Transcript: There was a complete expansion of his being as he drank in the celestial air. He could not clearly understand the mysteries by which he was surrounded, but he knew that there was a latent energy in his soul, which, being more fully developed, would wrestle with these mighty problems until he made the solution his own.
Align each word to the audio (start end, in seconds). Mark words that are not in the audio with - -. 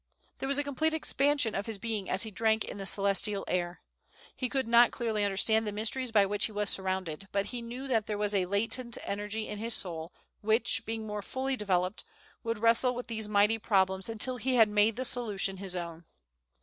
There 0.39 0.47
was 0.49 0.57
a 0.57 0.63
complete 0.63 0.95
expansion 0.95 1.53
of 1.53 1.67
his 1.67 1.77
being 1.77 2.09
as 2.09 2.23
he 2.23 2.31
drank 2.31 2.65
in 2.65 2.79
the 2.79 2.87
celestial 2.87 3.45
air. 3.47 3.83
He 4.35 4.49
could 4.49 4.67
not 4.67 4.89
clearly 4.89 5.23
understand 5.23 5.67
the 5.67 5.71
mysteries 5.71 6.11
by 6.11 6.25
which 6.25 6.47
he 6.47 6.51
was 6.51 6.71
surrounded, 6.71 7.27
but 7.31 7.45
he 7.45 7.61
knew 7.61 7.87
that 7.87 8.07
there 8.07 8.17
was 8.17 8.33
a 8.33 8.47
latent 8.47 8.97
energy 9.03 9.47
in 9.47 9.59
his 9.59 9.75
soul, 9.75 10.11
which, 10.41 10.87
being 10.87 11.05
more 11.05 11.21
fully 11.21 11.55
developed, 11.55 12.03
would 12.43 12.57
wrestle 12.57 12.95
with 12.95 13.05
these 13.05 13.29
mighty 13.29 13.59
problems 13.59 14.09
until 14.09 14.37
he 14.37 14.57
made 14.65 14.95
the 14.95 15.05
solution 15.05 15.57
his 15.57 15.75
own. 15.75 16.05